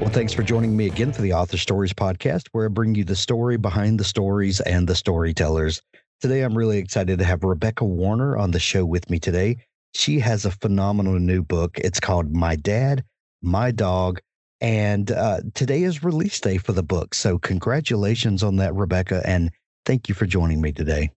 [0.00, 3.04] Well, thanks for joining me again for the Author Stories podcast, where I bring you
[3.04, 5.82] the story behind the stories and the storytellers.
[6.22, 9.58] Today, I'm really excited to have Rebecca Warner on the show with me today.
[9.92, 11.78] She has a phenomenal new book.
[11.78, 13.04] It's called My Dad,
[13.42, 14.20] My Dog.
[14.62, 17.14] And uh, today is release day for the book.
[17.14, 19.20] So, congratulations on that, Rebecca.
[19.26, 19.50] And
[19.84, 21.10] thank you for joining me today.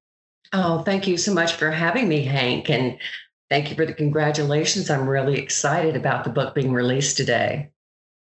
[0.51, 2.69] Oh, thank you so much for having me, Hank.
[2.69, 2.97] And
[3.49, 4.89] thank you for the congratulations.
[4.89, 7.69] I'm really excited about the book being released today.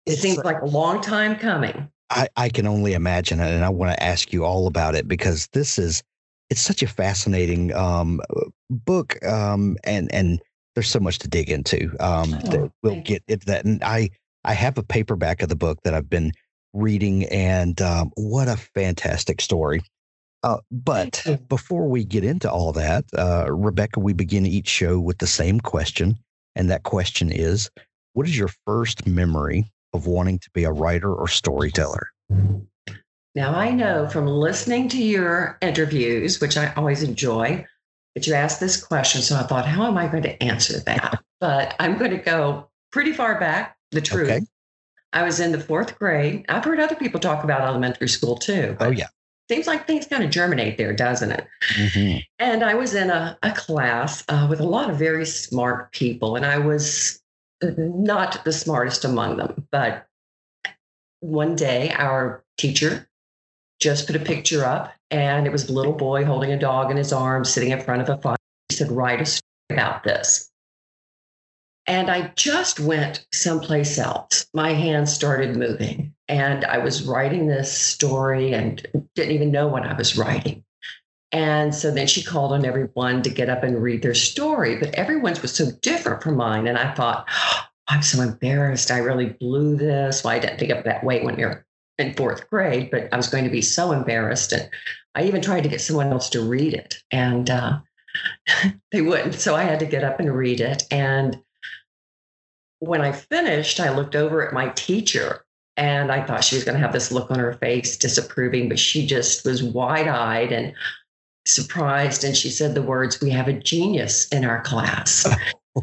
[0.07, 1.89] It seems like a long time coming.
[2.09, 5.07] I, I can only imagine it, and I want to ask you all about it
[5.07, 6.03] because this is
[6.49, 8.21] it's such a fascinating um,
[8.69, 10.41] book, um, and and
[10.75, 11.89] there's so much to dig into.
[11.99, 14.09] Um, Oh, that we'll get into that, and I
[14.45, 16.31] I have a paperback of the book that I've been
[16.73, 19.81] reading, and um, what a fantastic story.
[20.43, 25.17] Uh, but before we get into all that, uh, Rebecca, we begin each show with
[25.17, 26.17] the same question,
[26.55, 27.69] and that question is,
[28.13, 29.65] what is your first memory
[29.97, 32.07] of wanting to be a writer or storyteller?
[33.35, 37.65] Now, I know from listening to your interviews, which I always enjoy,
[38.15, 39.21] that you asked this question.
[39.21, 41.21] So I thought, how am I going to answer that?
[41.39, 44.29] But I'm going to go pretty far back, the truth.
[44.29, 44.45] Okay.
[45.13, 46.45] I was in the fourth grade.
[46.49, 48.75] I've heard other people talk about elementary school too.
[48.79, 49.07] Oh yeah.
[49.49, 51.47] Seems like things kind of germinate there, doesn't it?
[51.75, 52.23] Mhm.
[52.39, 56.35] And I was in a, a class uh, with a lot of very smart people,
[56.35, 57.21] and I was
[57.61, 59.67] not the smartest among them.
[59.71, 60.07] But
[61.19, 63.07] one day, our teacher
[63.79, 66.97] just put a picture up, and it was a little boy holding a dog in
[66.97, 68.37] his arms, sitting in front of a fire.
[68.69, 70.51] He said, Write a story about this.
[71.85, 74.47] And I just went someplace else.
[74.53, 79.85] My hands started moving, and I was writing this story and didn't even know what
[79.85, 80.63] I was writing.
[81.31, 84.93] And so then she called on everyone to get up and read their story, but
[84.95, 86.67] everyone's was so different from mine.
[86.67, 88.91] And I thought, "Oh, I'm so embarrassed.
[88.91, 90.23] I really blew this.
[90.23, 91.65] Well, I didn't think of that way when you're
[91.97, 94.51] in fourth grade, but I was going to be so embarrassed.
[94.51, 94.69] And
[95.15, 97.79] I even tried to get someone else to read it, and uh,
[98.91, 99.35] they wouldn't.
[99.35, 100.83] So I had to get up and read it.
[100.91, 101.41] And
[102.79, 105.43] when I finished, I looked over at my teacher
[105.75, 108.79] and I thought she was going to have this look on her face, disapproving, but
[108.79, 110.73] she just was wide eyed and
[111.47, 112.23] surprised.
[112.23, 115.27] And she said the words, We have a genius in our class.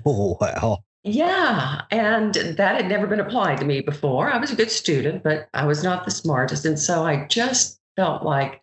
[0.05, 0.79] Oh wow.
[1.05, 1.83] yeah.
[1.93, 4.29] And that had never been applied to me before.
[4.29, 6.65] I was a good student, but I was not the smartest.
[6.65, 8.61] And so I just felt like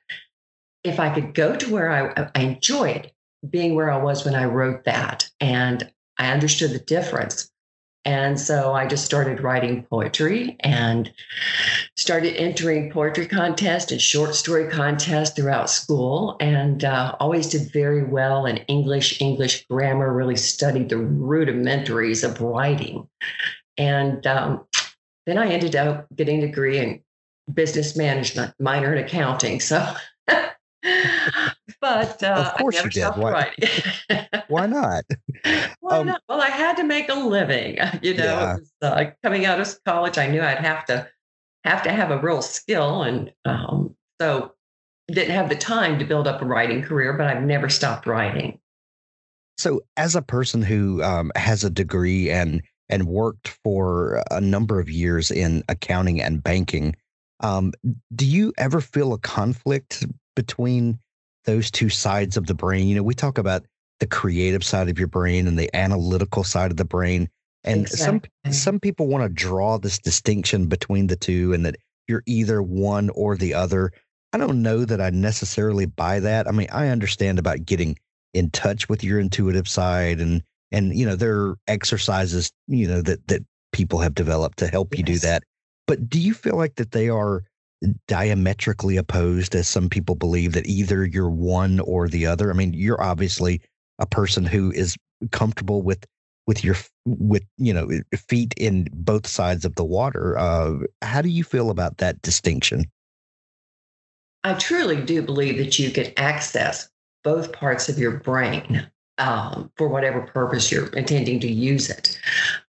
[0.83, 3.11] if I could go to where I, I enjoyed
[3.49, 7.50] being where I was when I wrote that, and I understood the difference.
[8.03, 11.11] And so I just started writing poetry and
[11.95, 18.03] started entering poetry contests and short story contests throughout school and uh, always did very
[18.03, 23.07] well in English, English grammar, really studied the rudimentaries of writing.
[23.77, 24.65] And um,
[25.27, 27.01] then I ended up getting a degree in
[27.53, 29.59] business management, minor in accounting.
[29.59, 29.93] So,
[31.95, 33.21] but uh, Of course I never you did.
[33.21, 35.03] Why- Why not?
[35.79, 36.21] Why Um, not?
[36.27, 37.77] Well, I had to make a living.
[38.01, 38.55] You know, Yeah.
[38.57, 41.07] Was, uh, coming out of college, I knew I'd have to
[41.63, 44.53] have to have a real skill, and um, so
[45.07, 47.13] didn't have the time to build up a writing career.
[47.13, 48.59] But I've never stopped writing.
[49.57, 54.79] So, as a person who um, has a degree and and worked for a number
[54.79, 56.95] of years in accounting and banking,
[57.41, 57.71] um,
[58.15, 60.99] do you ever feel a conflict between
[61.45, 62.87] those two sides of the brain?
[62.87, 63.63] You know, we talk about
[63.99, 67.29] the creative side of your brain and the analytical side of the brain,
[67.63, 68.51] and some Exactly.
[68.53, 71.75] some people want to draw this distinction between the two, and that
[72.07, 73.91] you're either one or the other.
[74.33, 76.47] I don't know that I necessarily buy that.
[76.47, 77.97] I mean, I understand about getting
[78.33, 80.41] in touch with your intuitive side and
[80.71, 84.97] and you know there are exercises you know that that people have developed to help
[84.97, 85.43] you do that
[85.87, 87.43] but do you feel like that they are
[88.07, 92.49] diametrically opposed as some people believe that either you're one or the other.
[92.49, 93.61] I mean you're obviously
[93.99, 94.95] a person who is
[95.31, 96.05] comfortable with
[96.47, 96.75] with your
[97.05, 100.37] with you know feet in both sides of the water.
[100.37, 102.85] Uh how do you feel about that distinction?
[104.43, 106.89] I truly do believe that you can access
[107.23, 108.87] both parts of your brain
[109.17, 112.19] um, for whatever purpose you're intending to use it.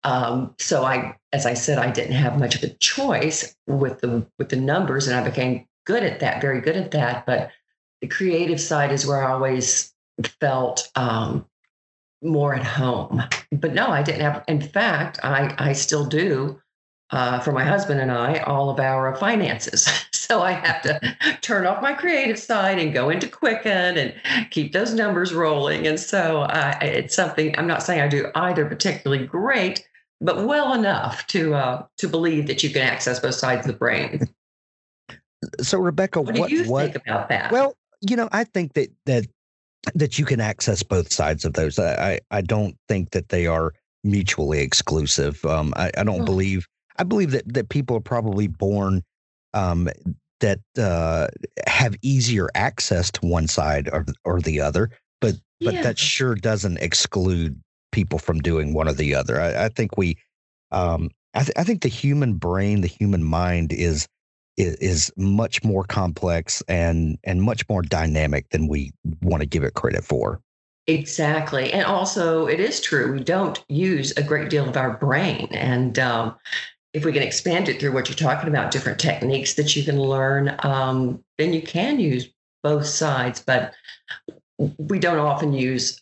[0.07, 4.25] Um, so I, as I said, I didn't have much of a choice with the
[4.39, 7.27] with the numbers, and I became good at that, very good at that.
[7.27, 7.51] But
[8.01, 9.93] the creative side is where I always
[10.41, 11.45] felt um,
[12.23, 13.21] more at home.
[13.51, 14.45] But no, I didn't have.
[14.47, 16.61] In fact, I I still do
[17.11, 19.89] uh, for my husband and I all of our finances.
[20.13, 24.15] so I have to turn off my creative side and go into Quicken and
[24.51, 25.87] keep those numbers rolling.
[25.87, 29.85] And so uh, it's something I'm not saying I do either particularly great,
[30.21, 33.79] but well enough to uh, to believe that you can access both sides of the
[33.79, 34.29] brain.
[35.61, 37.53] So Rebecca, What do what, you what think about that?
[37.53, 39.27] Well, you know, I think that that
[39.95, 41.79] that you can access both sides of those.
[41.79, 43.73] I I, I don't think that they are
[44.05, 45.45] mutually exclusive.
[45.45, 46.25] Um, I, I don't Oh.
[46.25, 46.67] believe.
[46.99, 49.03] I believe that that people are probably born
[49.53, 49.89] um,
[50.41, 51.29] that uh,
[51.67, 54.91] have easier access to one side or or the other,
[55.21, 55.83] but but Yeah.
[55.83, 57.61] that sure doesn't exclude
[57.97, 59.41] people from doing one or the other.
[59.41, 60.19] I, I think we,
[60.71, 64.07] um, I, th- I think the human brain, the human mind is
[64.59, 69.65] is, is much more complex and and much more dynamic than we want to give
[69.65, 70.41] it credit for.
[70.87, 71.73] Exactly.
[71.73, 75.49] And also, it is true, we don't use a great deal of our brain.
[75.51, 76.37] And um,
[76.93, 80.01] if we can expand it through what you're talking about, different techniques that you can
[80.01, 82.29] learn, um, then you can use
[82.63, 83.43] both sides.
[83.43, 83.75] But
[84.79, 86.01] we don't often use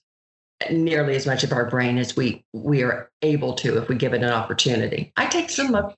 [0.70, 4.14] nearly as much of our brain as we we are able to if we give
[4.14, 5.12] it an opportunity.
[5.16, 5.94] I take some of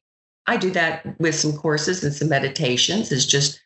[0.47, 3.61] I do that with some courses and some meditations is just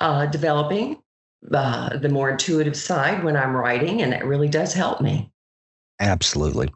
[0.00, 1.02] uh, developing
[1.52, 5.30] uh, the more intuitive side when I'm writing, and it really does help me.
[6.00, 6.68] Absolutely.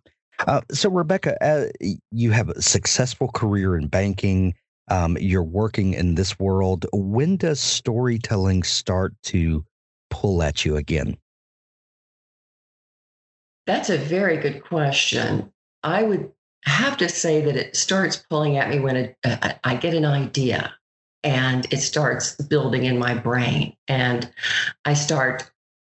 [0.47, 1.67] Uh, so, Rebecca, uh,
[2.11, 4.55] you have a successful career in banking.
[4.89, 6.87] Um, you're working in this world.
[6.93, 9.65] When does storytelling start to
[10.11, 11.17] pull at you again?
[13.67, 15.53] That's a very good question.
[15.83, 16.31] I would
[16.65, 20.05] have to say that it starts pulling at me when it, uh, I get an
[20.05, 20.75] idea
[21.23, 23.77] and it starts building in my brain.
[23.89, 24.31] And
[24.85, 25.51] I start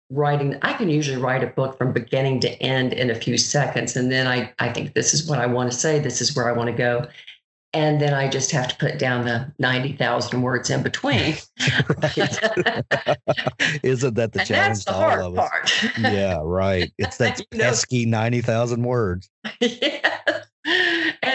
[0.10, 0.57] writing.
[0.62, 3.95] I can usually write a book from beginning to end in a few seconds.
[3.95, 6.48] And then I, I think this is what I want to say, this is where
[6.48, 7.07] I want to go.
[7.75, 11.36] And then I just have to put down the 90,000 words in between.
[13.83, 15.50] Isn't that the and challenge that's the to all hard of us?
[15.50, 15.98] part.
[16.00, 16.89] Yeah, right.
[16.98, 19.30] It's that pesky ninety thousand words.
[19.60, 20.48] yes.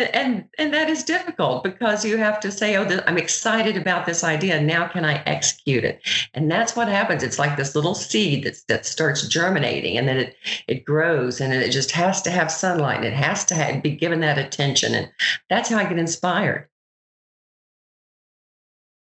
[0.01, 4.07] And, and and that is difficult because you have to say, "Oh, I'm excited about
[4.07, 4.61] this idea.
[4.61, 6.01] Now, can I execute it?"
[6.33, 7.23] And that's what happens.
[7.23, 10.37] It's like this little seed that that starts germinating, and then it
[10.69, 13.91] it grows, and it just has to have sunlight, and it has to have, be
[13.91, 15.11] given that attention, and
[15.51, 16.67] that's how I get inspired.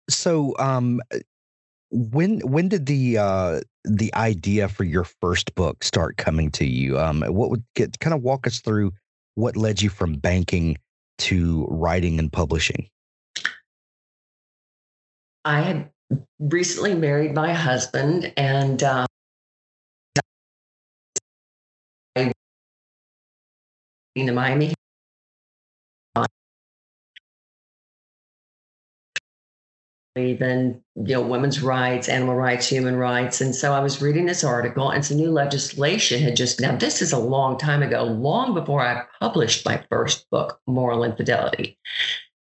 [0.09, 1.01] So, um,
[1.91, 6.99] when when did the uh, the idea for your first book start coming to you?
[6.99, 8.91] Um, what would get kind of walk us through
[9.35, 10.77] what led you from banking
[11.19, 12.89] to writing and publishing?
[15.45, 15.89] I had
[16.39, 19.05] recently married my husband, and uh,
[22.15, 22.31] I
[24.15, 24.73] in Miami
[30.15, 33.41] even you know women's rights animal rights human rights.
[33.41, 37.01] And so i was reading this article and some new legislation had just now this
[37.01, 41.77] is a long time ago long before i published my first book moral infidelity.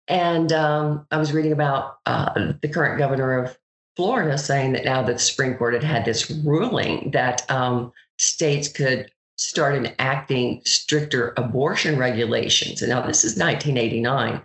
[0.08, 3.58] And um, i was reading about uh, the current governor of
[3.96, 8.68] florida saying that now that the supreme court had had this ruling that um, states
[8.68, 12.82] could start enacting stricter abortion regulations.
[12.82, 14.42] And now this is 1989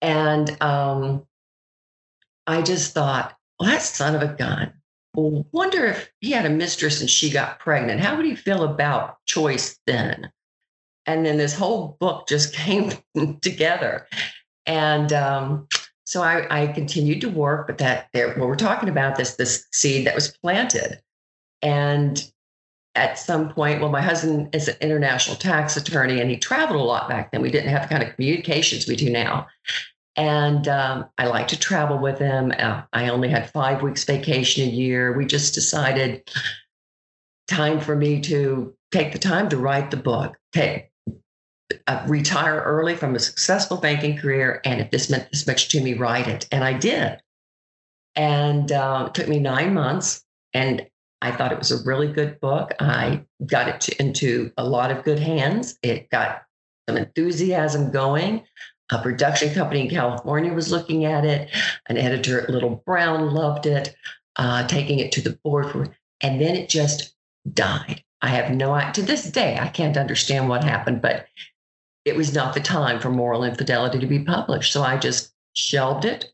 [0.00, 1.26] and um,
[2.48, 4.72] I just thought, well, that son of a gun.
[5.14, 8.00] Well, wonder if he had a mistress and she got pregnant.
[8.00, 10.30] How would he feel about choice then?
[11.06, 12.92] And then this whole book just came
[13.42, 14.06] together.
[14.66, 15.68] And um,
[16.04, 19.66] so I, I continued to work, but that there, what we're talking about this this
[19.72, 21.00] seed that was planted.
[21.60, 22.22] And
[22.94, 26.84] at some point, well, my husband is an international tax attorney and he traveled a
[26.84, 27.42] lot back then.
[27.42, 29.46] We didn't have the kind of communications we do now.
[30.18, 32.52] And um, I like to travel with him.
[32.58, 35.16] Uh, I only had five weeks vacation a year.
[35.16, 36.28] We just decided
[37.46, 40.90] time for me to take the time to write the book, take
[41.86, 45.80] uh, retire early from a successful banking career, and if this meant this much to
[45.80, 46.48] me, write it.
[46.50, 47.20] And I did.
[48.16, 50.84] And uh, it took me nine months, and
[51.22, 52.72] I thought it was a really good book.
[52.80, 55.78] I got it to, into a lot of good hands.
[55.82, 56.42] It got
[56.88, 58.44] some enthusiasm going.
[58.90, 61.50] A production company in California was looking at it.
[61.86, 63.94] An editor at Little Brown loved it,
[64.36, 67.14] uh, taking it to the board for, and then it just
[67.52, 68.02] died.
[68.22, 71.26] I have no idea to this day I can't understand what happened, but
[72.04, 74.72] it was not the time for moral infidelity to be published.
[74.72, 76.32] So I just shelved it.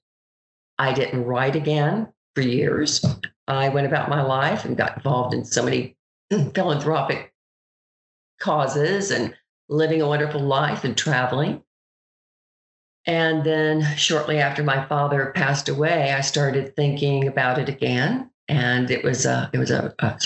[0.79, 3.05] I didn't write again for years.
[3.49, 5.97] I went about my life and got involved in so many
[6.55, 7.33] philanthropic
[8.41, 9.35] causes and
[9.69, 11.63] living a wonderful life and traveling.
[13.07, 18.31] And then shortly after my father passed away, I started thinking about it again.
[18.49, 20.19] And it was a it was a, a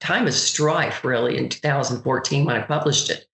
[0.00, 3.26] time of strife really in 2014 when I published it,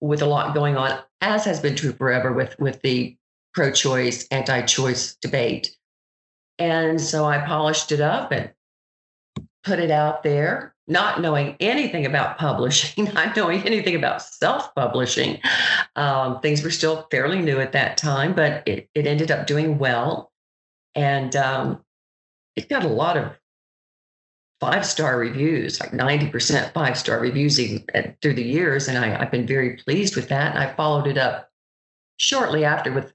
[0.00, 3.16] with a lot going on, as has been true forever with with the
[3.54, 5.76] pro-choice, anti-choice debate.
[6.58, 8.50] And so I polished it up and
[9.64, 15.38] put it out there, not knowing anything about publishing, not knowing anything about self publishing.
[15.96, 19.78] Um, things were still fairly new at that time, but it, it ended up doing
[19.78, 20.32] well.
[20.96, 21.84] And um,
[22.56, 23.38] it got a lot of
[24.60, 27.84] five star reviews, like 90% five star reviews even
[28.20, 28.88] through the years.
[28.88, 30.54] And I, I've been very pleased with that.
[30.54, 31.50] And I followed it up
[32.16, 33.12] shortly after with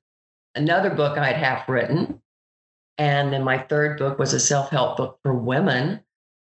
[0.55, 2.21] another book I'd half written.
[2.97, 5.99] And then my third book was a self help book for women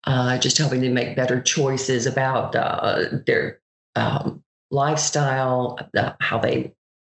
[0.05, 3.59] uh, just helping them make better choices about uh, their
[3.95, 6.73] um, lifestyle, uh, how they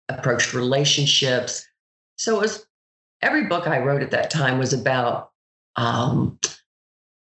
[0.09, 1.67] approached relationships.
[2.17, 2.65] So it was
[3.21, 5.31] every book I wrote at that time was about
[5.75, 6.39] um,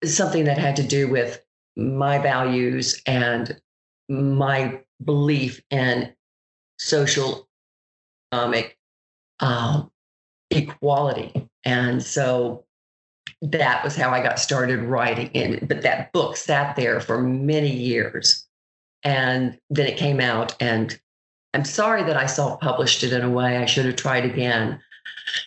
[0.03, 1.43] something that had to do with
[1.75, 3.59] my values and
[4.09, 6.13] my belief in
[6.77, 7.47] social
[8.31, 8.77] economic
[9.39, 9.91] um,
[10.51, 11.49] equality.
[11.63, 12.65] And so
[13.41, 15.67] that was how I got started writing it.
[15.67, 18.45] But that book sat there for many years.
[19.03, 20.55] And then it came out.
[20.59, 20.99] And
[21.53, 23.57] I'm sorry that I self published it in a way.
[23.57, 24.79] I should have tried again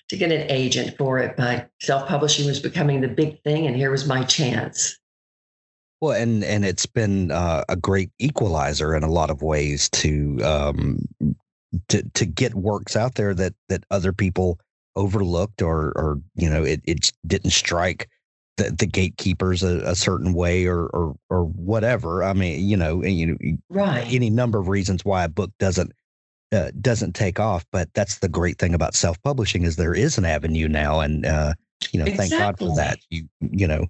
[0.08, 1.36] to get an agent for it.
[1.36, 3.66] But self publishing was becoming the big thing.
[3.66, 4.98] And here was my chance.
[6.00, 10.38] Well, and and it's been uh, a great equalizer in a lot of ways to
[10.42, 11.06] um,
[11.88, 14.58] to to get works out there that that other people
[14.96, 18.08] overlooked or or you know it it didn't strike
[18.56, 22.22] the, the gatekeepers a, a certain way or or or whatever.
[22.22, 23.36] I mean, you know, you know,
[23.70, 24.06] right?
[24.12, 25.92] Any number of reasons why a book doesn't
[26.52, 30.18] uh, doesn't take off, but that's the great thing about self publishing is there is
[30.18, 31.54] an avenue now, and uh,
[31.92, 32.28] you know, exactly.
[32.28, 32.98] thank God for that.
[33.10, 33.86] You you know,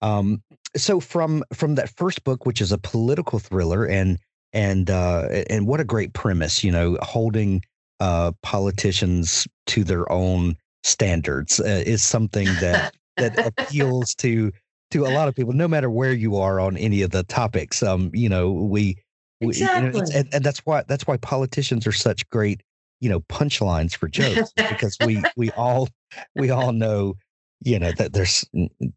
[0.00, 0.42] um,
[0.76, 4.18] so from from that first book, which is a political thriller, and
[4.52, 7.62] and uh, and what a great premise, you know, holding
[8.04, 14.52] uh, politicians to their own standards uh, is something that that appeals to
[14.90, 17.82] to a lot of people, no matter where you are on any of the topics.
[17.82, 18.98] Um, you know, we,
[19.40, 19.86] we exactly.
[19.86, 22.62] You know, and, and that's why that's why politicians are such great,
[23.00, 25.88] you know, punchlines for jokes because we we all
[26.34, 27.14] we all know,
[27.62, 28.44] you know, that there's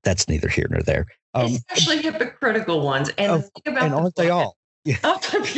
[0.03, 1.05] that's neither here nor there.
[1.33, 4.57] Um, Especially hypocritical ones, and, oh, and aren't they all?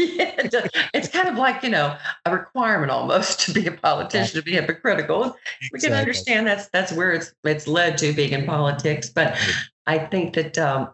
[0.09, 0.65] Yeah.
[0.93, 1.95] it's kind of like, you know,
[2.25, 5.35] a requirement almost to be a politician, to be hypocritical.
[5.71, 9.09] We can understand that's that's where it's it's led to being in politics.
[9.09, 9.37] But
[9.85, 10.89] I think that um,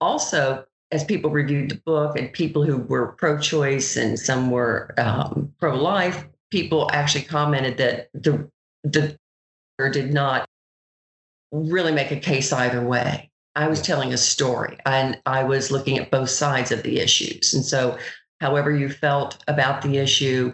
[0.00, 5.52] also as people reviewed the book and people who were pro-choice and some were um,
[5.58, 8.48] pro-life, people actually commented that the
[8.84, 9.18] the
[9.90, 10.48] did not
[11.52, 13.30] really make a case either way.
[13.56, 17.54] I was telling a story and I was looking at both sides of the issues.
[17.54, 17.98] And so,
[18.40, 20.52] however you felt about the issue,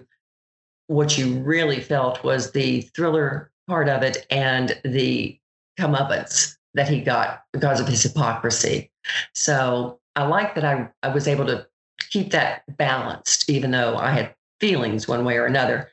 [0.87, 5.37] what you really felt was the thriller part of it and the
[5.79, 8.93] comeuppance that he got because of his hypocrisy.
[9.35, 11.67] So I like that I, I was able to
[12.11, 15.91] keep that balanced, even though I had feelings one way or another.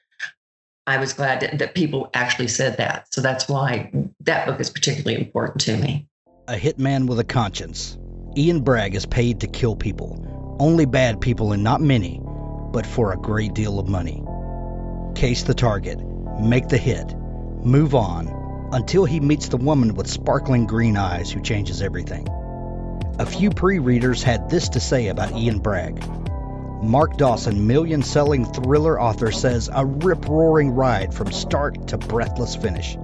[0.85, 3.11] I was glad that, that people actually said that.
[3.13, 6.08] So that's why that book is particularly important to me
[6.49, 7.95] a hitman with a conscience.
[8.35, 13.11] Ian Bragg is paid to kill people, only bad people and not many, but for
[13.11, 14.23] a great deal of money.
[15.13, 15.99] Case the target,
[16.41, 21.39] make the hit, move on, until he meets the woman with sparkling green eyes who
[21.39, 22.27] changes everything.
[23.19, 26.03] A few pre readers had this to say about Ian Bragg.
[26.81, 32.55] Mark Dawson, million selling thriller author, says a rip roaring ride from start to breathless
[32.55, 32.97] finish.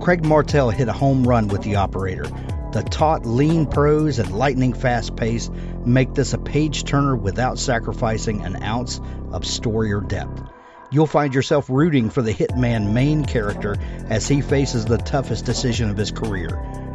[0.00, 2.28] Craig Martelle hit a home run with The Operator,
[2.72, 5.50] the taut, lean prose and lightning fast pace
[5.84, 9.00] make this a page turner without sacrificing an ounce
[9.30, 10.42] of story or depth.
[10.90, 13.76] You'll find yourself rooting for the hitman main character
[14.08, 16.48] as he faces the toughest decision of his career.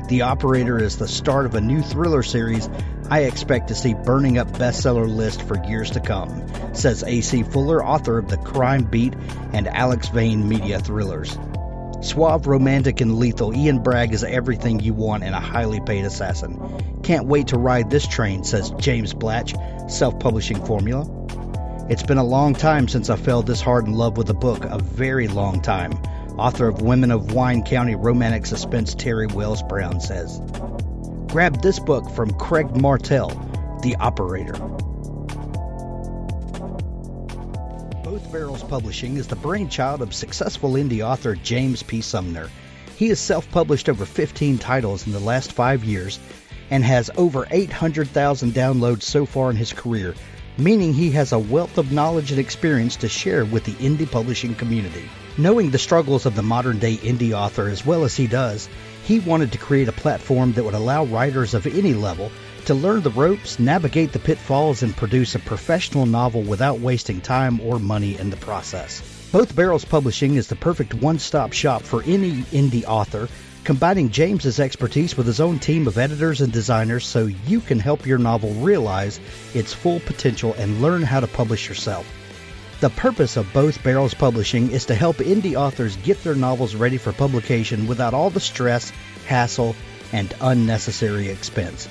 [0.08, 2.70] The Operator is the start of a new thriller series
[3.10, 7.84] I expect to see burning up bestseller list for years to come, says AC Fuller,
[7.86, 9.14] author of The Crime Beat
[9.54, 11.38] and Alex Vane Media Thrillers.
[12.02, 17.02] Suave, romantic, and lethal, Ian Bragg is everything you want in a highly paid assassin.
[17.04, 19.56] Can't wait to ride this train, says James Blatch,
[19.90, 21.06] self publishing formula.
[21.90, 24.66] It's been a long time since I fell this hard in love with a book,
[24.66, 25.94] a very long time.
[26.38, 30.40] Author of Women of Wine County romantic suspense Terry Wells Brown says.
[31.28, 33.30] Grab this book from Craig Martelle,
[33.82, 34.77] The Operator.
[38.32, 42.02] Barrels Publishing is the brainchild of successful indie author James P.
[42.02, 42.50] Sumner.
[42.98, 46.20] He has self published over 15 titles in the last five years
[46.70, 50.14] and has over 800,000 downloads so far in his career,
[50.58, 54.56] meaning he has a wealth of knowledge and experience to share with the indie publishing
[54.56, 55.08] community.
[55.38, 58.68] Knowing the struggles of the modern day indie author as well as he does,
[59.06, 62.30] he wanted to create a platform that would allow writers of any level
[62.68, 67.62] to learn the ropes, navigate the pitfalls, and produce a professional novel without wasting time
[67.62, 69.30] or money in the process.
[69.32, 73.30] Both Barrels Publishing is the perfect one stop shop for any indie author
[73.64, 78.06] combining James's expertise with his own team of editors and designers so you can help
[78.06, 79.22] your novel realize
[79.54, 82.06] its full potential and learn how to publish yourself.
[82.82, 86.98] The purpose of both Barrels Publishing is to help indie authors get their novels ready
[86.98, 88.92] for publication without all the stress,
[89.26, 89.74] hassle,
[90.12, 91.88] and unnecessary expense.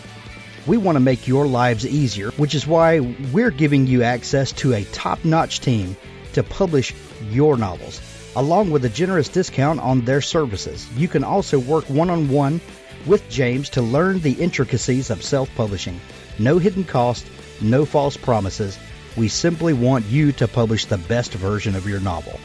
[0.66, 4.75] We want to make your lives easier, which is why we're giving you access to
[4.75, 5.96] a top notch team
[6.32, 6.94] to publish
[7.30, 8.00] your novels
[8.37, 10.87] along with a generous discount on their services.
[10.96, 12.61] You can also work one on one
[13.06, 15.99] with James to learn the intricacies of self publishing.
[16.38, 17.26] No hidden cost,
[17.61, 18.78] no false promises.
[19.16, 22.38] We simply want you to publish the best version of your novel.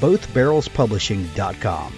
[0.00, 1.92] BothBarrelsPublishing.com.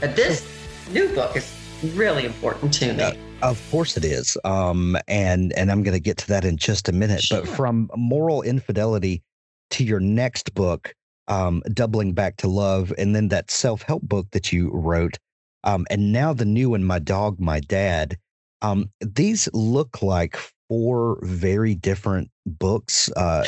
[0.00, 0.42] But this
[0.90, 1.54] new book is
[1.94, 3.18] really important to me.
[3.42, 4.36] Of course it is.
[4.44, 7.22] Um, and and I'm going to get to that in just a minute.
[7.22, 7.40] Sure.
[7.40, 9.22] But from moral infidelity
[9.70, 10.94] to your next book,
[11.26, 15.18] um, doubling back to love, and then that self help book that you wrote,
[15.64, 18.16] um, and now the new one, My Dog, My Dad.
[18.62, 23.44] Um, these look like four very different books, uh,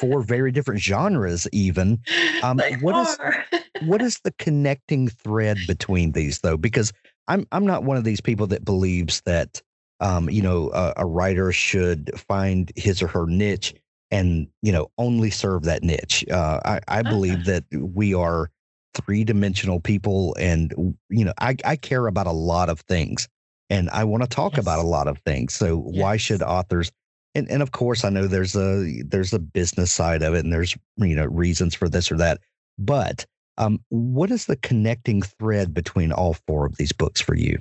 [0.00, 2.00] four very different genres, even.
[2.42, 6.56] Um, what is what is the connecting thread between these, though?
[6.56, 6.92] Because
[7.28, 9.62] I'm I'm not one of these people that believes that
[10.00, 13.74] um, you know a, a writer should find his or her niche
[14.10, 16.24] and you know only serve that niche.
[16.30, 17.60] Uh, I, I believe uh-huh.
[17.70, 18.50] that we are
[18.94, 20.72] three dimensional people, and
[21.08, 23.28] you know I, I care about a lot of things,
[23.70, 24.62] and I want to talk yes.
[24.62, 25.54] about a lot of things.
[25.54, 26.02] So yes.
[26.02, 26.92] why should authors?
[27.34, 30.52] And and of course I know there's a there's a business side of it, and
[30.52, 32.40] there's you know reasons for this or that,
[32.78, 33.26] but
[33.58, 37.60] um, what is the connecting thread between all four of these books for you?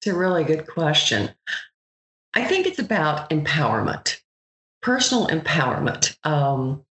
[0.00, 1.30] It's a really good question.
[2.34, 4.20] I think it's about empowerment
[4.82, 6.16] personal empowerment.
[6.24, 6.84] Um,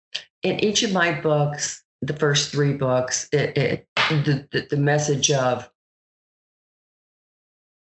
[0.44, 5.32] in each of my books, the first three books, it, it the, the, the message
[5.32, 5.70] of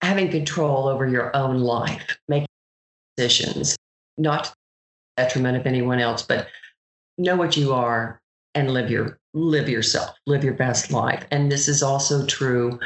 [0.03, 2.47] having control over your own life, making
[3.17, 3.77] decisions,
[4.19, 4.53] not
[5.17, 6.49] detriment of anyone else, but
[7.17, 8.21] know what you are
[8.55, 11.27] and live your live yourself, live your best life.
[11.31, 12.79] And this is also true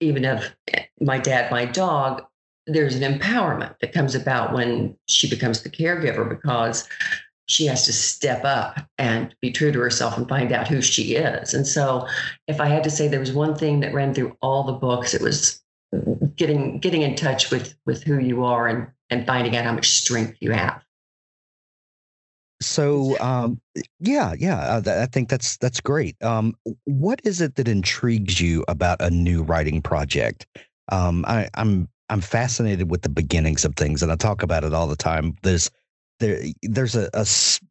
[0.00, 0.52] even of
[1.00, 2.22] my dad, my dog
[2.66, 6.88] there's an empowerment that comes about when she becomes the caregiver because
[7.46, 11.16] she has to step up and be true to herself and find out who she
[11.16, 11.54] is.
[11.54, 12.06] And so,
[12.46, 15.12] if I had to say there was one thing that ran through all the books,
[15.12, 15.60] it was
[16.36, 19.90] getting getting in touch with with who you are and and finding out how much
[19.90, 20.82] strength you have.
[22.64, 23.60] So, um,
[24.00, 26.22] yeah, yeah, uh, I think that's that's great.
[26.22, 30.46] Um, what is it that intrigues you about a new writing project?
[30.90, 34.74] Um, I, I'm I'm fascinated with the beginnings of things, and I talk about it
[34.74, 35.34] all the time.
[35.42, 35.70] There's
[36.20, 37.26] there there's a, a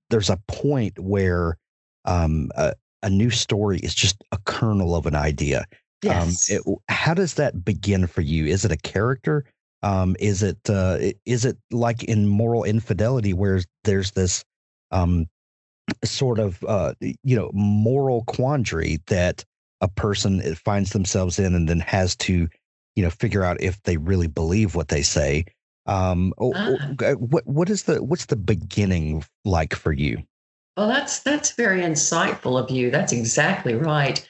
[0.09, 1.57] there's a point where
[2.05, 2.73] um, a,
[3.03, 5.59] a, new story is just a kernel of an idea.
[5.59, 5.65] Um,
[6.03, 6.51] yes.
[6.51, 8.47] Um, it, how does that begin for you?
[8.47, 9.45] Is it a character?
[9.83, 14.43] Um, is it uh, is it like in moral infidelity where there's this
[14.91, 15.27] um,
[16.03, 19.43] sort of uh, you know moral quandary that
[19.81, 22.47] a person finds themselves in and then has to
[22.95, 25.45] you know figure out if they really believe what they say.
[25.87, 26.75] Um ah.
[27.17, 30.21] what what is the what's the beginning like for you?
[30.77, 32.91] Well that's that's very insightful of you.
[32.91, 34.27] That's exactly right.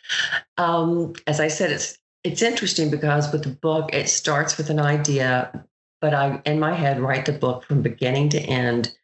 [0.57, 4.79] Um as i said it's it's interesting because with the book it starts with an
[4.79, 5.65] idea
[6.01, 8.95] but i in my head write the book from beginning to end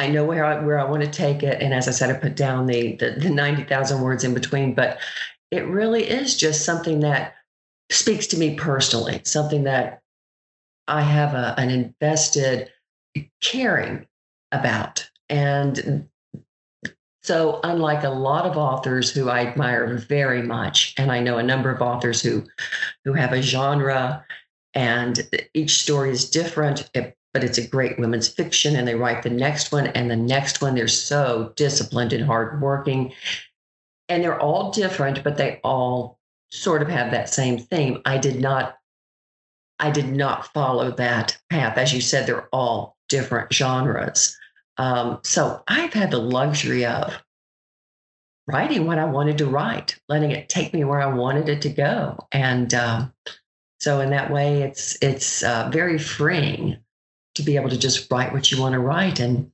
[0.00, 2.18] I know where I where I want to take it, and as I said, I
[2.18, 4.74] put down the the, the ninety thousand words in between.
[4.74, 4.98] But
[5.50, 7.34] it really is just something that
[7.92, 10.00] speaks to me personally, something that
[10.88, 12.70] I have a, an invested
[13.42, 14.06] caring
[14.52, 15.06] about.
[15.28, 16.08] And
[17.22, 21.42] so, unlike a lot of authors who I admire very much, and I know a
[21.42, 22.44] number of authors who
[23.04, 24.24] who have a genre
[24.72, 28.76] and each story is different, it, but it's a great women's fiction.
[28.76, 30.74] And they write the next one and the next one.
[30.74, 33.12] They're so disciplined and hardworking.
[34.08, 36.18] And they're all different, but they all
[36.50, 38.00] sort of have that same theme.
[38.04, 38.76] I did not.
[39.78, 41.78] I did not follow that path.
[41.78, 44.36] As you said, they're all different genres.
[44.76, 47.18] Um, so I've had the luxury of
[48.46, 51.70] writing what I wanted to write, letting it take me where I wanted it to
[51.70, 52.18] go.
[52.32, 53.12] And um,
[53.78, 56.78] so in that way, it's it's uh, very freeing
[57.34, 59.50] to be able to just write what you want to write and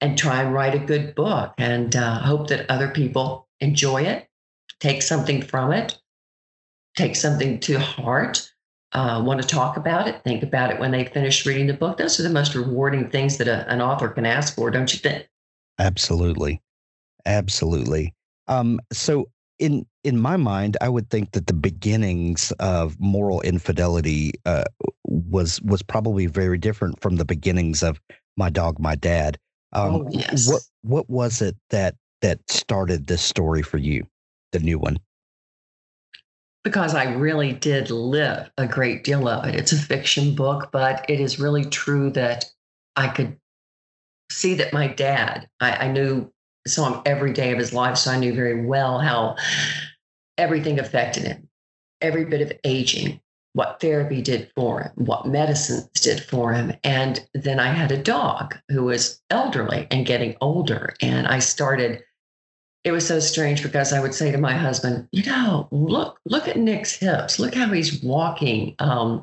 [0.00, 4.28] and try and write a good book and uh, hope that other people enjoy it,
[4.80, 5.98] take something from it,
[6.96, 8.52] take something to heart,
[8.92, 11.96] uh, want to talk about it, think about it when they finish reading the book.
[11.96, 14.98] Those are the most rewarding things that a, an author can ask for, don't you
[14.98, 15.28] think?
[15.78, 16.60] Absolutely,
[17.24, 18.14] absolutely.
[18.46, 24.32] Um, so in in my mind, I would think that the beginnings of moral infidelity
[24.44, 24.64] uh,
[25.14, 28.00] was was probably very different from the beginnings of
[28.36, 29.38] my dog, my dad.
[29.72, 30.50] Um, oh, yes.
[30.50, 34.06] What what was it that that started this story for you,
[34.52, 34.98] the new one?
[36.64, 39.54] Because I really did live a great deal of it.
[39.54, 42.46] It's a fiction book, but it is really true that
[42.96, 43.36] I could
[44.30, 46.32] see that my dad, I, I knew
[46.66, 47.98] saw him every day of his life.
[47.98, 49.36] So I knew very well how
[50.38, 51.48] everything affected him,
[52.00, 53.20] every bit of aging,
[53.54, 56.74] what therapy did for him, what medicines did for him.
[56.84, 60.94] And then I had a dog who was elderly and getting older.
[61.00, 62.02] And I started,
[62.84, 66.46] it was so strange because I would say to my husband, you know, look, look
[66.48, 67.38] at Nick's hips.
[67.38, 68.74] Look how he's walking.
[68.78, 69.22] Um,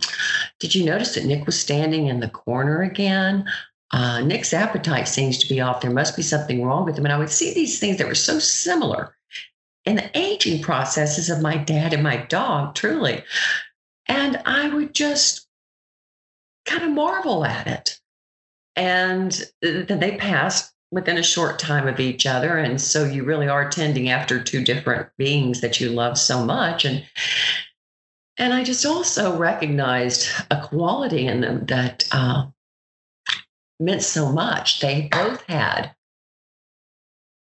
[0.59, 3.45] did you notice that Nick was standing in the corner again?
[3.93, 5.81] uh, Nick's appetite seems to be off.
[5.81, 7.05] There must be something wrong with him.
[7.05, 9.15] And I would see these things that were so similar
[9.85, 13.23] in the aging processes of my dad and my dog, truly.
[14.11, 15.47] And I would just
[16.65, 17.97] kind of marvel at it.
[18.75, 22.57] And then they passed within a short time of each other.
[22.57, 26.83] And so you really are tending after two different beings that you love so much.
[26.83, 27.05] And
[28.37, 32.47] and I just also recognized a quality in them that uh,
[33.79, 34.81] meant so much.
[34.81, 35.95] They both had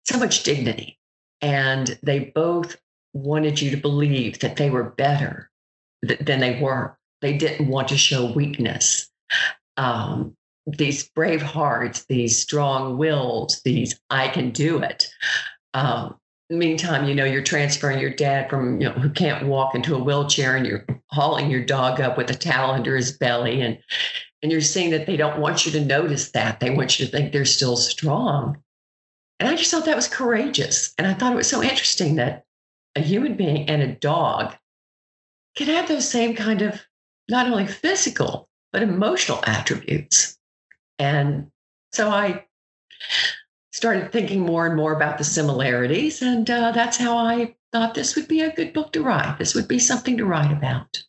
[0.04, 1.00] so much dignity
[1.40, 2.76] and they both
[3.12, 5.49] wanted you to believe that they were better
[6.06, 6.96] th- than they were.
[7.20, 9.10] They didn't want to show weakness.
[9.76, 10.36] Um,
[10.66, 15.08] these brave hearts, these strong wills, these I can do it.
[15.74, 16.16] Um,
[16.50, 20.02] meantime, you know, you're transferring your dad from, you know, who can't walk into a
[20.02, 23.60] wheelchair and you're hauling your dog up with a towel under his belly.
[23.60, 23.78] And
[24.42, 26.60] and you're seeing that they don't want you to notice that.
[26.60, 28.56] They want you to think they're still strong.
[29.38, 30.94] And I just thought that was courageous.
[30.96, 32.44] And I thought it was so interesting that
[32.96, 34.56] a human being and a dog
[35.56, 36.80] can have those same kind of
[37.28, 40.36] not only physical, but emotional attributes.
[40.98, 41.50] And
[41.92, 42.44] so I
[43.72, 46.22] started thinking more and more about the similarities.
[46.22, 49.38] And uh, that's how I thought this would be a good book to write.
[49.38, 51.02] This would be something to write about.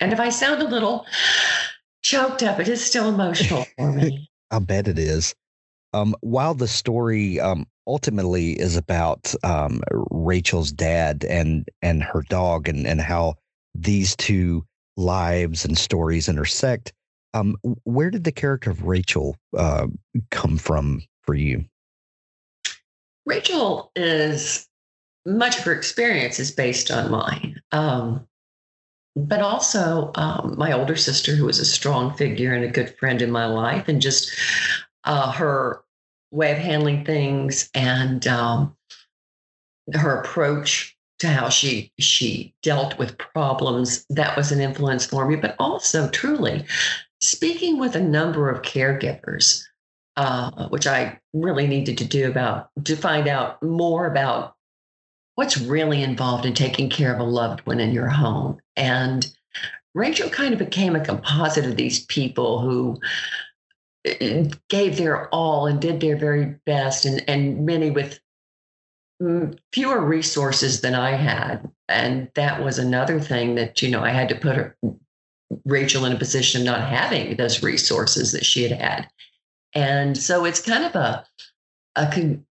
[0.00, 1.06] And if I sound a little
[2.04, 2.60] choked up.
[2.60, 4.30] It is still emotional for me.
[4.52, 5.34] I bet it is.
[5.92, 12.68] Um, while the story um, ultimately is about um, Rachel's dad and and her dog
[12.68, 13.34] and and how
[13.74, 14.64] these two
[14.96, 16.92] lives and stories intersect,
[17.32, 19.86] um, where did the character of Rachel uh,
[20.30, 21.64] come from for you?
[23.26, 24.68] Rachel is
[25.26, 27.60] much of her experience is based on mine.
[27.72, 28.26] Um,
[29.16, 33.22] but also um, my older sister, who was a strong figure and a good friend
[33.22, 34.32] in my life, and just
[35.04, 35.82] uh, her
[36.30, 38.76] way of handling things and um,
[39.92, 45.36] her approach to how she she dealt with problems that was an influence for me
[45.36, 46.64] but also truly
[47.20, 49.62] speaking with a number of caregivers
[50.16, 54.54] uh, which i really needed to do about to find out more about
[55.34, 58.58] what's really involved in taking care of a loved one in your home.
[58.76, 59.26] And
[59.94, 63.00] Rachel kind of became a composite of these people who
[64.04, 68.20] eh, gave their all and did their very best, and, and many with
[69.22, 71.70] Mm, fewer resources than I had.
[71.88, 74.74] And that was another thing that, you know, I had to put
[75.64, 79.08] Rachel in a position of not having those resources that she had had.
[79.72, 81.24] And so it's kind of a,
[81.94, 82.44] a con-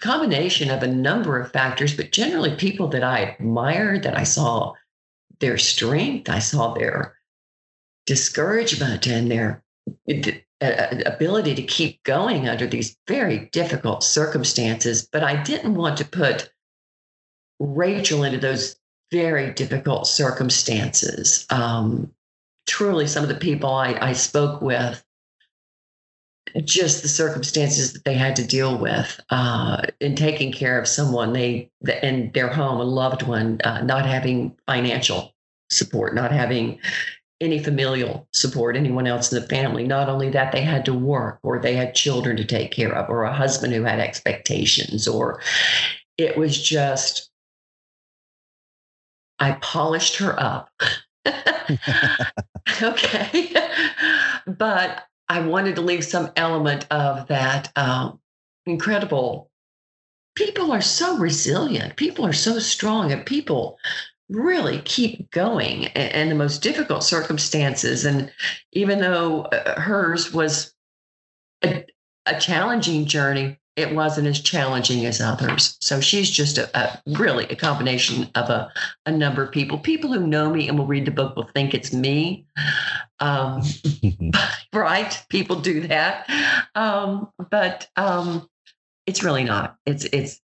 [0.00, 4.74] combination of a number of factors, but generally people that I admired, that I saw
[5.40, 7.16] their strength, I saw their
[8.06, 9.62] discouragement and their
[10.60, 15.06] ability to keep going under these very difficult circumstances.
[15.10, 16.50] But I didn't want to put
[17.60, 18.76] Rachel into those
[19.10, 21.46] very difficult circumstances.
[21.50, 22.12] Um,
[22.66, 25.02] truly, some of the people I, I spoke with
[26.64, 31.32] just the circumstances that they had to deal with uh, in taking care of someone
[31.32, 31.70] they
[32.02, 35.34] in their home, a loved one, uh, not having financial
[35.70, 36.78] support, not having
[37.40, 39.86] any familial support, anyone else in the family.
[39.86, 43.08] Not only that, they had to work, or they had children to take care of,
[43.08, 45.40] or a husband who had expectations, or
[46.16, 47.30] it was just.
[49.38, 50.70] I polished her up.
[52.82, 53.54] okay.
[54.46, 58.18] but I wanted to leave some element of that um,
[58.66, 59.50] incredible.
[60.34, 61.94] People are so resilient.
[61.94, 63.78] People are so strong, and people
[64.28, 68.04] really keep going in the most difficult circumstances.
[68.04, 68.32] And
[68.72, 70.74] even though uh, hers was
[71.64, 71.84] a,
[72.26, 75.78] a challenging journey, it wasn't as challenging as others.
[75.80, 78.72] So she's just a, a, really a combination of a,
[79.06, 79.78] a number of people.
[79.78, 82.44] People who know me and will read the book will think it's me.
[83.20, 83.62] Um,
[84.74, 85.24] right?
[85.28, 86.28] People do that.
[86.74, 88.48] Um, but um,
[89.06, 89.76] it's really not.
[89.86, 90.40] It's it's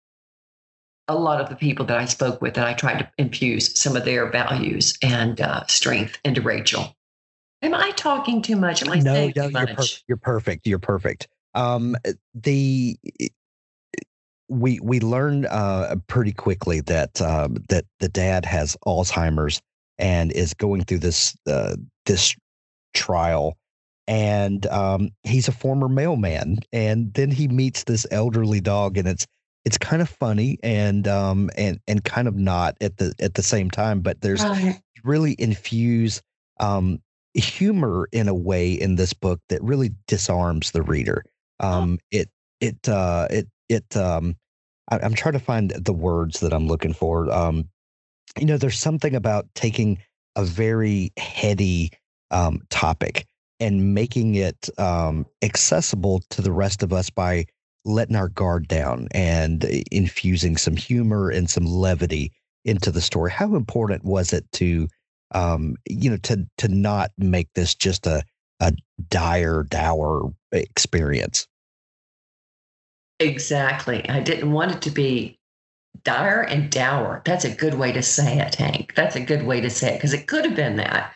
[1.08, 3.96] a lot of the people that I spoke with and I tried to infuse some
[3.96, 6.96] of their values and uh, strength into Rachel.
[7.62, 8.82] Am I talking too much?
[8.82, 10.68] Am I no, saying no, too you're, per- you're perfect.
[10.68, 11.28] You're perfect.
[11.56, 11.96] Um,
[12.34, 12.98] the
[14.50, 19.62] we we learned uh, pretty quickly that um, that the dad has Alzheimer's
[19.98, 22.36] and is going through this uh, this
[22.94, 23.58] trial,
[24.08, 29.26] and um, he's a former mailman, and then he meets this elderly dog, and it's
[29.66, 33.44] it's kind of funny and um and and kind of not at the at the
[33.44, 34.82] same time, but there's Right.
[35.04, 36.22] really infuse
[36.60, 37.02] um,
[37.34, 41.26] humor in a way in this book that really disarms the reader.
[41.60, 42.30] Um, it
[42.62, 44.36] it uh, it it um,
[44.90, 47.32] I, I'm trying to find the words that I'm looking for.
[47.32, 47.70] Um,
[48.40, 50.00] you know, there's something about taking
[50.36, 51.92] a very heady
[52.32, 53.26] um, topic
[53.60, 57.46] and making it um, accessible to the rest of us by
[57.86, 62.32] letting our guard down and infusing some humor and some levity
[62.66, 63.32] into the story.
[63.32, 64.88] How important was it to,
[65.32, 68.24] um, you know, to to not make this just a
[68.60, 68.74] a
[69.10, 71.48] dire, dour experience?
[73.20, 74.08] Exactly.
[74.10, 75.40] I didn't want it to be
[76.04, 77.22] dire and dour.
[77.26, 78.94] That's a good way to say it, Hank.
[78.96, 81.14] That's a good way to say it because it could have been that.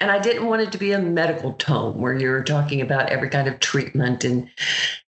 [0.00, 3.30] And I didn't want it to be a medical tone where you're talking about every
[3.30, 4.48] kind of treatment and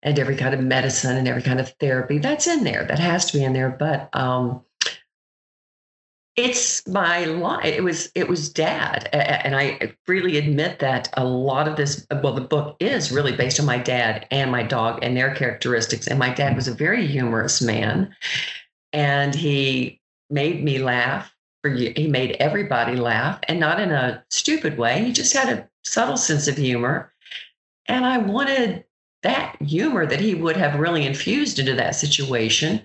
[0.01, 2.17] and every kind of medicine and every kind of therapy.
[2.17, 2.85] That's in there.
[2.85, 3.69] That has to be in there.
[3.69, 4.61] But um
[6.39, 7.65] it's my life.
[7.65, 12.07] It was it was dad, and I freely admit that a lot of this.
[12.23, 16.07] Well, the book is really based on my dad and my dog and their characteristics.
[16.07, 18.15] And my dad was a very humorous man,
[18.93, 21.33] and he made me laugh.
[21.61, 25.03] For you, he made everybody laugh, and not in a stupid way.
[25.03, 27.11] He just had a subtle sense of humor,
[27.87, 28.85] and I wanted
[29.23, 32.81] that humor that he would have really infused into that situation.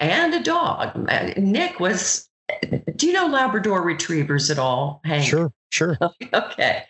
[0.00, 1.06] And a dog.
[1.10, 2.28] Uh, Nick was
[3.04, 5.28] do you know Labrador retrievers at all, Hank?
[5.28, 5.98] Sure, sure.
[6.32, 6.84] Okay.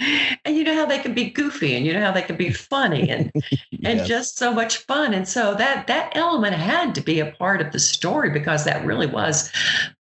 [0.45, 2.53] And you know how they can be goofy and you know how they can be
[2.53, 3.33] funny and
[3.85, 5.13] and just so much fun.
[5.13, 8.87] And so that that element had to be a part of the story because that
[8.87, 9.51] really was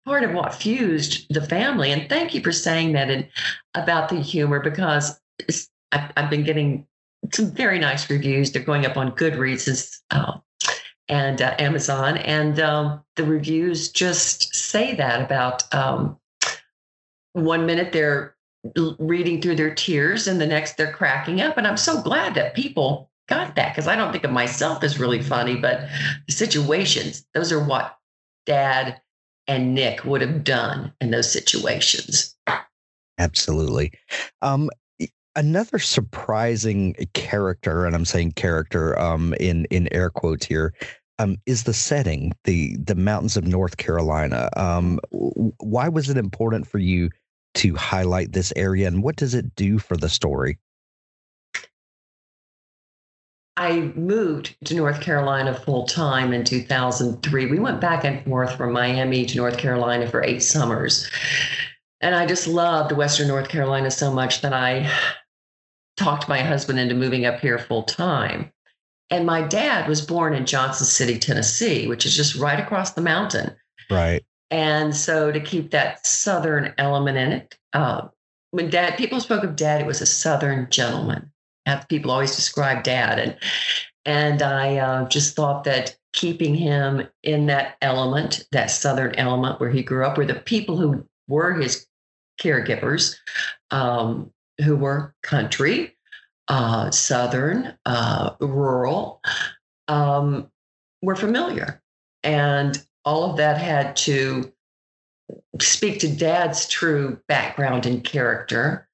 [0.05, 1.90] part of what fused the family.
[1.90, 3.29] And thank you for saying that and
[3.74, 5.20] about the humor because
[5.90, 6.87] I've, I've been getting
[7.33, 8.53] some very nice reviews.
[8.53, 10.38] They're going up on Goodreads uh,
[11.09, 16.19] and uh, Amazon, and um, the reviews just say that about um,
[17.33, 18.35] one minute they're
[18.99, 21.59] reading through their tears, and the next they're cracking up.
[21.59, 24.99] And I'm so glad that people got that because I don't think of myself as
[24.99, 25.88] really funny, but
[26.27, 27.97] the situations, those are what
[28.47, 29.01] Dad
[29.47, 32.35] and Nick would have done in those situations.
[33.19, 33.93] Absolutely.
[34.43, 34.71] Um,
[35.37, 40.75] another surprising character, and I'm saying character um, in in air quotes here,
[41.18, 44.49] um, is the setting, the the mountains of North Carolina.
[44.57, 47.11] Um, why was it important for you
[47.55, 50.59] to highlight this area, and what does it do for the story?
[53.57, 57.47] I moved to North Carolina full time in 2003.
[57.47, 61.09] We went back and forth from Miami to North Carolina for eight summers.
[62.01, 64.90] And I just loved Western North Carolina so much that I
[65.97, 68.51] talked my husband into moving up here full time.
[69.11, 73.03] And my dad was born in Johnson City, Tennessee, which is just right across the
[73.03, 73.55] mountain.
[73.91, 74.25] Right.
[74.51, 78.09] And so to keep that Southern element in it, uh,
[78.51, 81.33] when dad, people spoke of dad, it was a Southern gentleman.
[81.89, 83.19] People always describe dad.
[83.19, 83.37] And,
[84.05, 89.71] and I uh, just thought that keeping him in that element, that Southern element where
[89.71, 91.87] he grew up, where the people who were his
[92.41, 93.17] caregivers,
[93.71, 94.31] um,
[94.62, 95.97] who were country,
[96.49, 99.21] uh, southern, uh, rural,
[99.88, 100.51] um,
[101.03, 101.83] were familiar.
[102.23, 104.53] And all of that had to
[105.61, 108.88] speak to dad's true background and character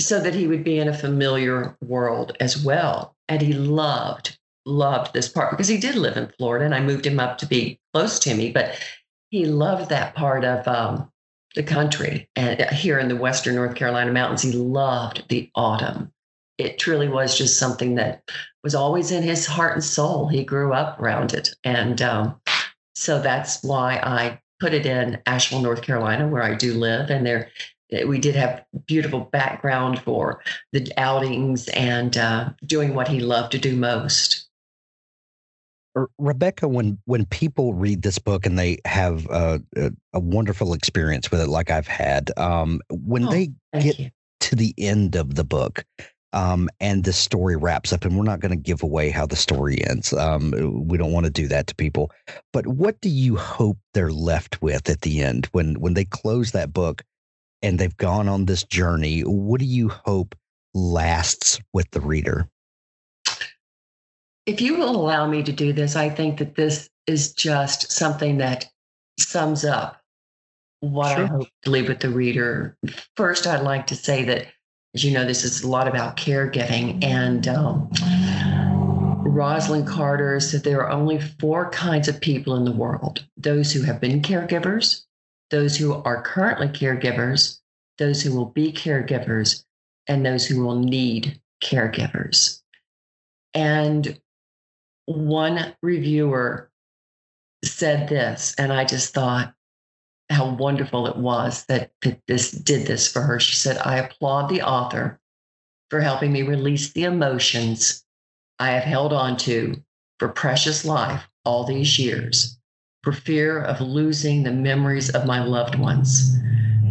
[0.00, 3.14] so that he would be in a familiar world as well.
[3.28, 7.06] And he loved, loved this part because he did live in Florida and I moved
[7.06, 8.78] him up to be close to me, but
[9.30, 11.11] he loved that part of um,
[11.54, 12.28] the country.
[12.36, 16.12] And uh, here in the Western North Carolina mountains, he loved the autumn.
[16.58, 18.22] It truly was just something that
[18.62, 20.28] was always in his heart and soul.
[20.28, 21.50] He grew up around it.
[21.64, 22.40] And um,
[22.94, 27.10] so that's why I put it in Asheville, North Carolina, where I do live.
[27.10, 27.50] And there,
[27.90, 33.52] eh, we did have beautiful background for the outings and uh, doing what he loved
[33.52, 34.48] to do most.
[36.18, 41.30] Rebecca, when when people read this book and they have a, a, a wonderful experience
[41.30, 44.10] with it, like I've had, um, when oh, they get you.
[44.40, 45.84] to the end of the book,
[46.32, 49.36] um, and the story wraps up, and we're not going to give away how the
[49.36, 50.12] story ends.
[50.14, 52.10] Um, we don't want to do that to people.
[52.52, 56.52] But what do you hope they're left with at the end when when they close
[56.52, 57.02] that book
[57.60, 59.20] and they've gone on this journey?
[59.20, 60.34] What do you hope
[60.74, 62.48] lasts with the reader?
[64.46, 68.38] If you will allow me to do this, I think that this is just something
[68.38, 68.68] that
[69.18, 70.00] sums up
[70.80, 71.24] what sure.
[71.24, 72.76] I hope to leave with the reader.
[73.16, 74.48] First, I'd like to say that
[74.94, 77.02] as you know, this is a lot about caregiving.
[77.02, 77.88] And um,
[79.24, 83.82] Rosalynn Carter said there are only four kinds of people in the world those who
[83.82, 85.04] have been caregivers,
[85.50, 87.60] those who are currently caregivers,
[87.98, 89.64] those who will be caregivers,
[90.06, 92.60] and those who will need caregivers.
[93.54, 94.18] And
[95.12, 96.70] one reviewer
[97.64, 99.54] said this, and I just thought,
[100.30, 103.38] how wonderful it was that, that this did this for her.
[103.38, 105.20] She said, I applaud the author
[105.90, 108.04] for helping me release the emotions
[108.58, 109.82] I have held on to
[110.18, 112.58] for precious life all these years,
[113.02, 116.38] for fear of losing the memories of my loved ones.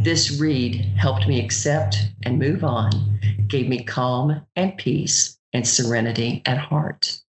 [0.03, 6.41] This read helped me accept and move on, gave me calm and peace and serenity
[6.45, 7.21] at heart.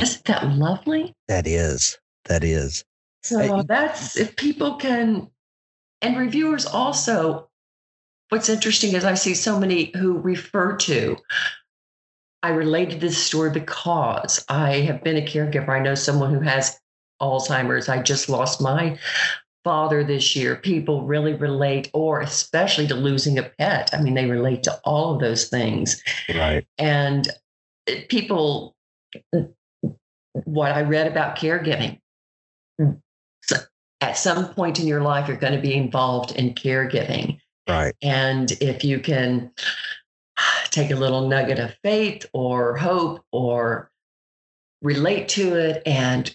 [0.00, 1.14] Isn't that lovely?
[1.28, 1.98] That is.
[2.26, 2.84] That is.
[3.22, 5.28] So that's if people can
[6.00, 7.48] and reviewers also,
[8.28, 11.16] what's interesting is I see so many who refer to,
[12.42, 15.70] I related this story because I have been a caregiver.
[15.70, 16.78] I know someone who has
[17.20, 17.88] Alzheimer's.
[17.88, 18.96] I just lost my
[19.64, 20.54] father this year.
[20.54, 23.90] People really relate, or especially to losing a pet.
[23.92, 26.00] I mean, they relate to all of those things.
[26.32, 26.64] Right.
[26.78, 27.28] And
[27.88, 28.76] eh, people,
[29.34, 29.42] eh,
[30.44, 32.00] what I read about caregiving,
[32.78, 32.92] hmm.
[34.00, 37.38] at some point in your life, you're going to be involved in caregiving.
[37.68, 37.94] Right.
[38.02, 39.52] And if you can
[40.70, 43.90] take a little nugget of faith or hope or
[44.82, 46.34] relate to it, and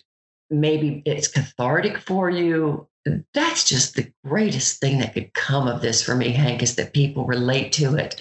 [0.49, 2.87] maybe it's cathartic for you,
[3.33, 6.93] that's just the greatest thing that could come of this for me, Hank, is that
[6.93, 8.19] people relate to it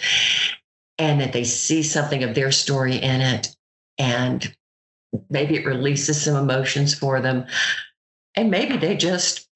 [0.99, 3.55] and that they see something of their story in it.
[3.99, 4.55] And
[5.31, 7.47] maybe it releases some emotions for them.
[8.35, 9.49] And maybe they just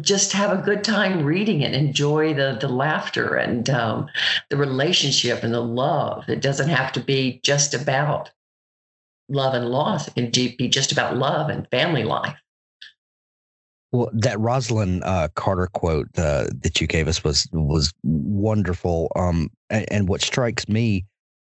[0.00, 4.08] just have a good time reading it enjoy the the laughter and um,
[4.48, 6.28] the relationship and the love.
[6.28, 8.30] It doesn't have to be just about
[9.28, 10.08] love and loss.
[10.08, 12.36] It can be just about love and family life.
[13.92, 19.12] Well, that Rosalynn uh, Carter quote uh, that you gave us was was wonderful.
[19.16, 21.04] Um, and, and, what strikes me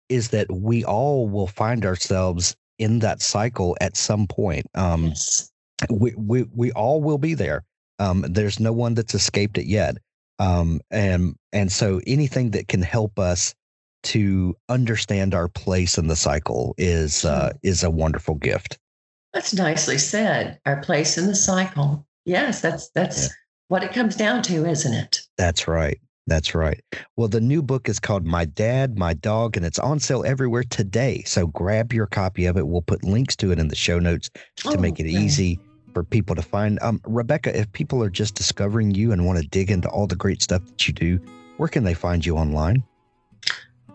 [0.10, 4.66] is that we all will find ourselves in that cycle at some point.
[4.76, 5.52] Um, yes
[5.90, 7.64] we we we all will be there.
[8.00, 9.98] Um, there's no one that's escaped it yet.
[10.40, 13.56] Um, and and so anything that can help us
[14.04, 17.58] to understand our place in the cycle is uh, hmm.
[17.64, 18.78] is a wonderful gift.
[19.34, 20.60] That's nicely said.
[20.66, 22.06] Our place in the cycle.
[22.26, 23.30] Yes, that's that's yeah.
[23.68, 25.22] what it comes down to, isn't it?
[25.38, 26.00] That's right.
[26.28, 26.82] That's right.
[27.18, 30.64] Well, the new book is called My Dad, My Dog, and it's on sale everywhere
[30.64, 31.22] today.
[31.26, 32.68] So grab your copy of it.
[32.68, 35.12] We'll put links to it in the show notes to oh, make it okay.
[35.12, 35.60] easy
[35.94, 36.80] for people to find.
[36.82, 40.16] Um, Rebecca, if people are just discovering you and want to dig into all the
[40.16, 41.20] great stuff that you do,
[41.58, 42.84] where can they find you online?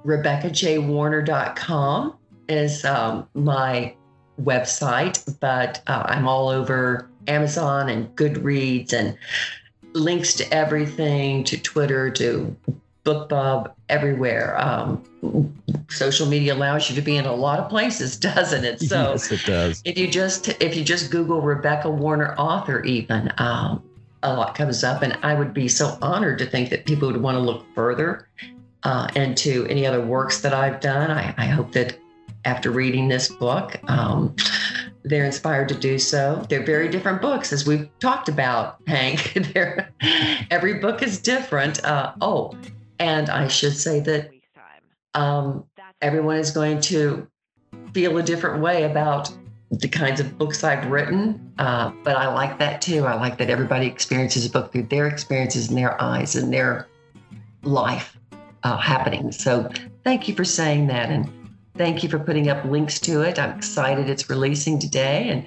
[0.05, 2.15] RebeccaJWarner.com
[2.49, 3.93] is um, my
[4.41, 9.19] website, but uh, I'm all over Amazon and Goodreads and
[9.93, 12.57] links to everything to Twitter to
[13.05, 14.61] BookBub everywhere.
[14.61, 15.03] Um,
[15.89, 18.81] social media allows you to be in a lot of places, doesn't it?
[18.81, 19.83] So yes, it does.
[19.85, 23.83] If you just if you just Google Rebecca Warner author, even um,
[24.23, 27.21] a lot comes up, and I would be so honored to think that people would
[27.21, 28.29] want to look further
[28.83, 31.11] uh, and to any other works that I've done.
[31.11, 31.99] I, I hope that
[32.45, 34.35] after reading this book, um,
[35.03, 36.45] they're inspired to do so.
[36.49, 39.37] They're very different books, as we've talked about, Hank.
[40.51, 41.83] every book is different.
[41.85, 42.55] Uh, oh,
[42.99, 44.31] and I should say that
[45.15, 45.65] um,
[46.03, 47.27] everyone is going to
[47.93, 49.31] feel a different way about
[49.71, 51.53] the kinds of books I've written.
[51.59, 53.07] Uh, but I like that too.
[53.07, 56.89] I like that everybody experiences a book through their experiences and their eyes and their
[57.63, 58.19] life
[58.65, 59.33] uh, happening.
[59.33, 59.71] So
[60.05, 61.11] thank you for saying that.
[61.11, 61.31] And
[61.81, 63.39] thank you for putting up links to it.
[63.39, 65.31] I'm excited it's releasing today.
[65.31, 65.47] And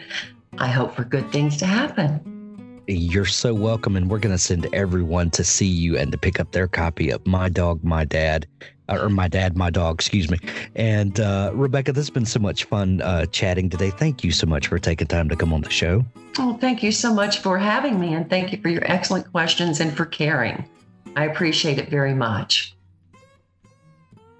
[0.58, 2.82] I hope for good things to happen.
[2.88, 3.96] You're so welcome.
[3.96, 7.12] And we're going to send everyone to see you and to pick up their copy
[7.12, 8.48] of My Dog, My Dad
[8.90, 10.38] or my dad, my dog, excuse me.
[10.76, 13.92] And uh, Rebecca, this has been so much fun uh, chatting today.
[13.92, 16.04] Thank you so much for taking time to come on the show.
[16.38, 19.80] Oh, thank you so much for having me, and thank you for your excellent questions
[19.80, 20.68] and for caring.
[21.16, 22.76] I appreciate it very much.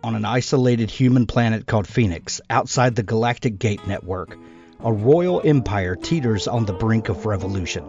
[0.04, 4.38] On an isolated human planet called Phoenix, outside the Galactic Gate Network,
[4.84, 7.86] a royal empire teeters on the brink of revolution.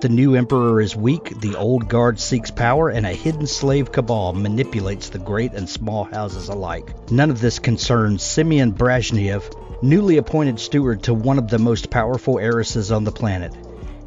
[0.00, 4.32] The new emperor is weak, the old guard seeks power, and a hidden slave cabal
[4.32, 6.92] manipulates the great and small houses alike.
[7.08, 9.44] None of this concerns Simeon Brezhnev,
[9.84, 13.56] newly appointed steward to one of the most powerful heiresses on the planet.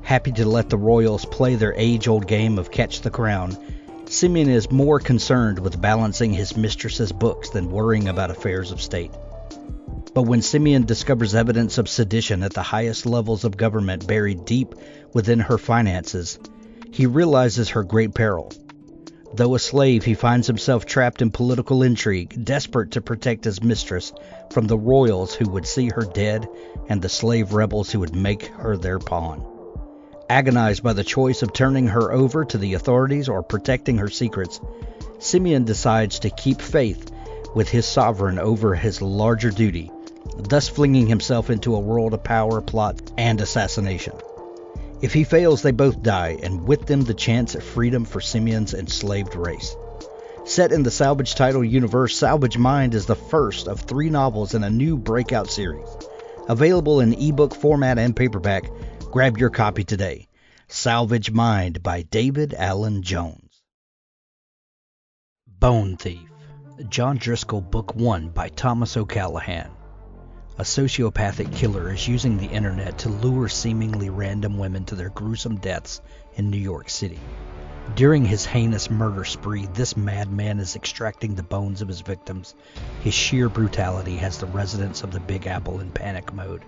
[0.01, 3.57] Happy to let the royals play their age old game of catch the crown,
[4.09, 9.11] Simeon is more concerned with balancing his mistress's books than worrying about affairs of state.
[10.15, 14.73] But when Simeon discovers evidence of sedition at the highest levels of government buried deep
[15.13, 16.39] within her finances,
[16.91, 18.51] he realizes her great peril.
[19.35, 24.11] Though a slave, he finds himself trapped in political intrigue, desperate to protect his mistress
[24.49, 26.47] from the royals who would see her dead
[26.87, 29.58] and the slave rebels who would make her their pawn.
[30.29, 34.61] Agonized by the choice of turning her over to the authorities or protecting her secrets,
[35.17, 37.11] Simeon decides to keep faith
[37.55, 39.91] with his sovereign over his larger duty
[40.37, 44.13] thus flinging himself into a world of power, plot, and assassination.
[45.01, 48.73] If he fails, they both die, and with them the chance at freedom for Simeon's
[48.73, 49.75] enslaved race.
[50.45, 54.63] Set in the Salvage title universe, Salvage Mind is the first of three novels in
[54.63, 55.87] a new breakout series.
[56.47, 58.69] Available in ebook format and paperback,
[59.11, 60.27] grab your copy today.
[60.67, 63.63] Salvage Mind by David Allen Jones.
[65.47, 66.29] Bone Thief,
[66.89, 69.71] John Driscoll, Book 1 by Thomas O'Callaghan.
[70.59, 75.57] A sociopathic killer is using the internet to lure seemingly random women to their gruesome
[75.57, 76.01] deaths
[76.35, 77.19] in New York City.
[77.95, 82.53] During his heinous murder spree, this madman is extracting the bones of his victims.
[83.01, 86.63] His sheer brutality has the residents of the Big Apple in panic mode.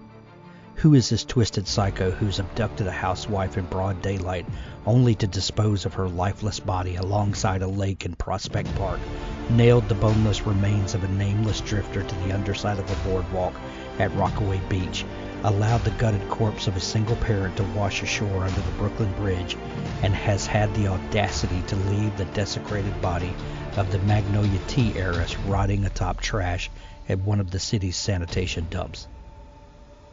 [0.82, 4.48] Who is this twisted psycho who's abducted a housewife in broad daylight
[4.84, 9.00] only to dispose of her lifeless body alongside a lake in Prospect Park,
[9.48, 13.62] nailed the boneless remains of a nameless drifter to the underside of a boardwalk
[14.00, 15.06] at Rockaway Beach
[15.44, 19.56] allowed the gutted corpse of a single parent to wash ashore under the Brooklyn Bridge
[20.02, 23.38] and has had the audacity to leave the desecrated body
[23.78, 26.72] of the Magnolia Tea heiress rotting atop trash
[27.08, 29.06] at one of the city's sanitation dumps.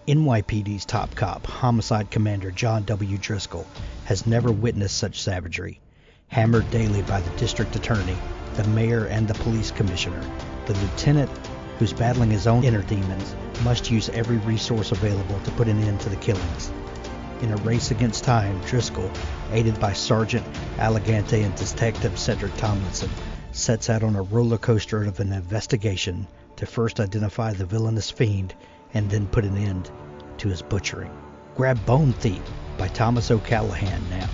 [0.08, 3.18] NYPD's top cop, homicide commander John W.
[3.18, 3.66] Driscoll,
[4.06, 5.80] has never witnessed such savagery.
[6.28, 8.16] Hammered daily by the district attorney,
[8.54, 10.22] the mayor, and the police commissioner,
[10.64, 11.30] the lieutenant,
[11.78, 16.00] who's battling his own inner demons, must use every resource available to put an end
[16.00, 16.72] to the killings.
[17.42, 19.10] In a race against time, Driscoll,
[19.52, 20.46] aided by Sergeant
[20.78, 23.10] Allegante and Detective Cedric Tomlinson,
[23.52, 28.54] sets out on a roller coaster of an investigation to first identify the villainous fiend
[28.94, 29.90] and then put an end
[30.38, 31.10] to his butchering.
[31.54, 32.42] Grab Bone Thief
[32.76, 34.28] by Thomas O'Callaghan now.